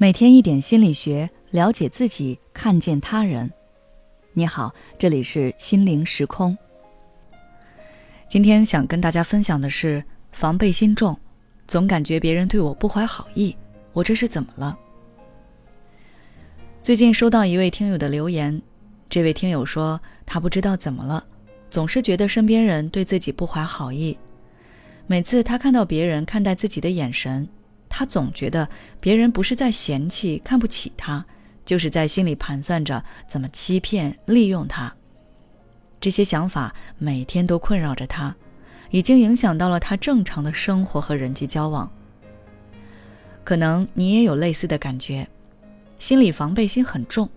[0.00, 3.50] 每天一点心理学，了解自己，看见他人。
[4.32, 6.56] 你好，这里是心灵时空。
[8.28, 10.00] 今天想跟大家分享的是
[10.30, 11.18] 防备心重，
[11.66, 13.56] 总感觉别人对我不怀好意，
[13.92, 14.78] 我这是怎么了？
[16.80, 18.62] 最近收到一位听友的留言，
[19.10, 21.26] 这位听友说他不知道怎么了，
[21.72, 24.16] 总是觉得身边人对自己不怀好意，
[25.08, 27.48] 每次他看到别人看待自己的眼神。
[27.98, 28.68] 他总觉得
[29.00, 31.26] 别人不是在嫌弃、看不起他，
[31.64, 34.94] 就是在心里盘算着怎么欺骗、利用他。
[35.98, 38.32] 这些想法每天都困扰着他，
[38.90, 41.90] 已经影响到了他正常的生活和人际交往。
[43.42, 45.28] 可能你也有类似的感觉，
[45.98, 47.28] 心理防备心很重，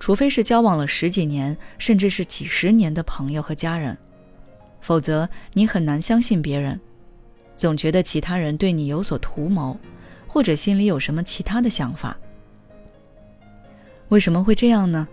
[0.00, 3.96] 除非是交往了十几年，甚至是几十年的朋友和家人，
[4.80, 6.80] 否则你很难相信别人。
[7.56, 9.76] 总觉得其他人对你有所图谋，
[10.26, 12.16] 或者心里有什么其他的想法。
[14.08, 15.08] 为什么会这样呢？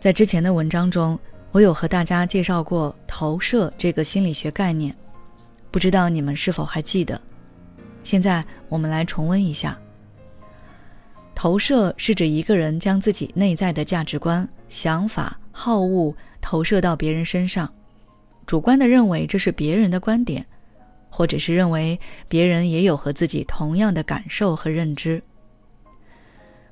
[0.00, 1.18] 在之前的文章中，
[1.50, 4.94] 我有和大家介绍过投射这个心理学概念，
[5.70, 7.20] 不知道你们是否还记得？
[8.02, 9.78] 现在我们来重温一下。
[11.34, 17.70] 投射是指一个人将自己内在的价值观、想法、好恶投射到别人身上，
[18.46, 20.46] 主观的认为这是别人的观点。
[21.16, 25.22] 或者是认为别人也有和自己同样的感受和认知。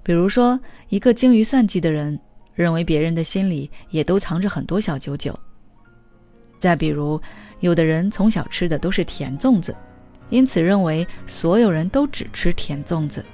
[0.02, 2.18] 比如说，一个精于算计的人
[2.52, 5.38] 认为别人的心里也都藏着很多小九九。
[6.58, 7.20] 再比如，
[7.60, 9.72] 有的人从小吃的都是甜粽子，
[10.28, 13.24] 因此认为所有人都只吃甜粽子。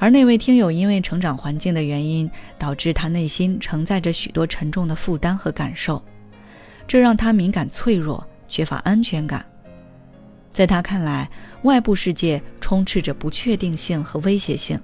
[0.00, 6.02] 而那位听友因为成长环境的原因，导致他内心承载着许多沉重的负担和感受，
[6.88, 9.44] 这让他敏感脆弱，缺乏安全感。
[10.52, 11.30] 在他看来，
[11.62, 14.78] 外部世界充斥着不确定性和威胁性，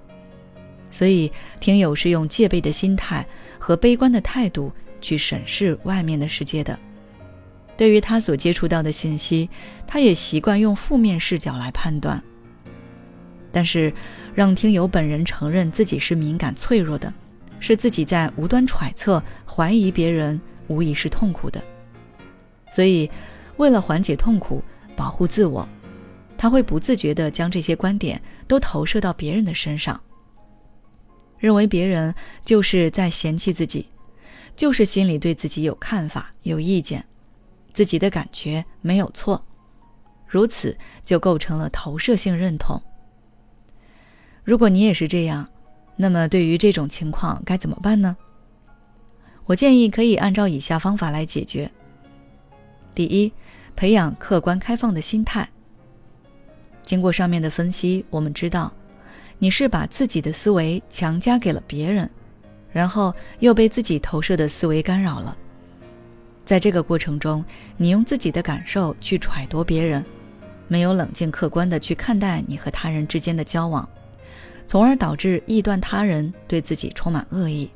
[0.92, 3.27] 所以听友是用戒备的心态
[3.58, 4.70] 和悲观的态度
[5.01, 6.79] 去审视外面的世界的。
[7.77, 9.51] 对于他所接触到的信息，
[9.89, 12.23] 他也习惯用负面视角来判断。
[13.51, 13.92] 但是，
[14.35, 17.12] 让听友本人承认自己是敏感脆弱的，
[17.58, 21.61] 是自己在无端揣测、怀疑别人，无疑是痛苦的。
[22.70, 23.11] 所以，
[23.57, 24.62] 为了缓解痛苦。
[24.96, 25.68] 保护自我，
[26.39, 30.01] 他会不自觉地将这些观点都投射到别人的身上，
[31.39, 32.14] 认为别人
[32.45, 33.90] 就是在嫌弃自己，
[34.56, 37.05] 就是心里对自己有看法、有意见，
[37.74, 39.45] 自己的感觉没有错，
[40.27, 42.83] 如此就构成了投射性认同。
[44.42, 45.46] 如果你也是这样，
[45.96, 48.17] 那么对于这种情况该怎么办呢？
[49.45, 51.70] 我建议可以按照以下方法来解决。
[52.95, 53.33] 第一。
[53.77, 55.48] 培养客观开放的心态。
[56.83, 58.73] 经过上面的分析，我们知道，
[59.39, 62.09] 你是把自己的思维强加给了别人，
[62.73, 65.36] 然后又被自己投射的思维干扰了。
[66.45, 67.45] 在这个过程中，
[67.77, 70.05] 你用自己的感受去揣度别人，
[70.69, 73.86] 没有冷静客观的去看待你和他人之间的交往，
[74.67, 77.69] 从而导致臆断他人对自己充满恶意。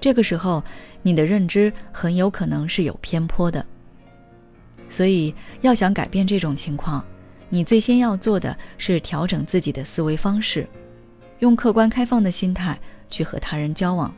[0.00, 0.64] 这个时候，
[1.02, 3.64] 你的认知很有可能是有偏颇的。
[4.92, 7.02] 所以，要想改变这种情况，
[7.48, 10.68] 你最先要做的是调整自己的思维方式，
[11.38, 14.14] 用客观开放的心态去和他人交往。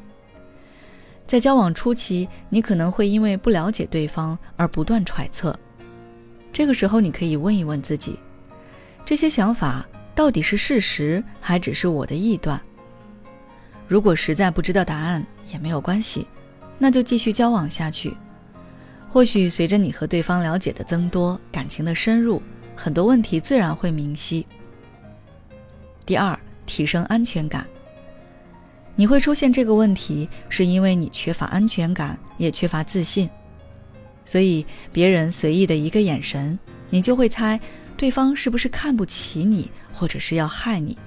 [1.28, 5.56] 在交往初期，你可能会因为不了解对方而不断揣测，
[6.52, 8.18] 这个时候你可以问一问自己：
[9.04, 12.60] 这些想法到底是事实，还只是我的臆断？
[13.86, 16.26] 如果实在不知道答案也没有关系，
[16.78, 18.12] 那就继续交往下去。
[19.14, 22.42] 或许随着你和对方了解的增多，感情的深入，
[22.74, 24.44] 很多问题自然会明晰。
[26.04, 26.36] 第二，
[26.66, 27.64] 提升安全感。
[28.96, 33.30] 你会出现这个问题，是因为你缺乏安全感，也缺乏自信，
[34.24, 36.58] 所以别人随意的一个眼神，
[36.90, 37.58] 你就会猜
[37.96, 40.98] 对方是不是看不起你，或者是要害你。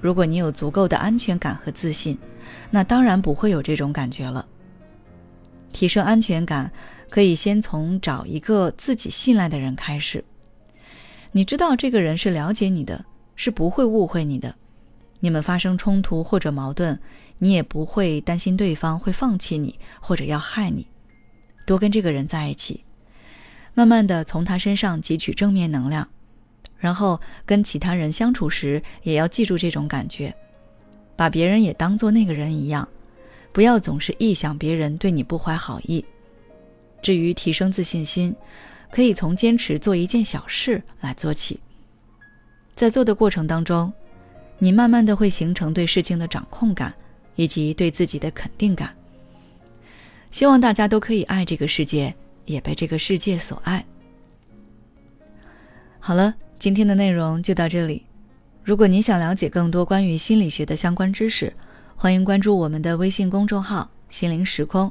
[0.00, 2.18] 如果你有足够的安全感和自信，
[2.72, 4.44] 那当然不会有这种感觉了。
[5.70, 6.70] 提升安全感，
[7.14, 10.24] 可以先从找一个自己信赖的人开始。
[11.30, 13.04] 你知道这个人是了解你的，
[13.36, 14.52] 是不会误会你的。
[15.20, 16.98] 你们发生冲突或者矛盾，
[17.38, 20.88] 你也不会担心对方会放弃你或者要害你。
[21.64, 22.82] 多跟这个人在一起，
[23.74, 26.08] 慢慢的从他身上汲取正面能量，
[26.76, 30.34] 然后跟其他人相处时，也要记住这种感觉，
[31.14, 32.88] 把别人也当做那个人一样。
[33.52, 36.04] 不要总是臆想别人对你不怀好意。
[37.04, 38.34] 至于提升自信心，
[38.90, 41.60] 可以从坚持做一件小事来做起。
[42.74, 43.92] 在做的过程当中，
[44.58, 46.94] 你慢慢的会形成对事情的掌控感，
[47.36, 48.96] 以及对自己的肯定感。
[50.30, 52.14] 希望大家都可以爱这个世界，
[52.46, 53.84] 也被这个世界所爱。
[56.00, 58.06] 好了，今天的内容就到这里。
[58.62, 61.52] 如果你想了解更多关于心理学的相关知识，
[61.94, 64.90] 欢迎关注我们的微信公众号“心灵时空”，